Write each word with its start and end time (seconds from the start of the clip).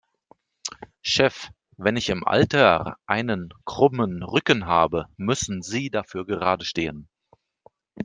Chef, 1.03 1.51
wenn 1.77 1.95
ich 1.95 2.09
im 2.09 2.23
Alter 2.27 2.97
einen 3.05 3.53
krummen 3.65 4.23
Rücken 4.23 4.65
habe, 4.65 5.05
müssen 5.17 5.61
Sie 5.61 5.91
dafür 5.91 6.25
geradestehen. 6.25 7.07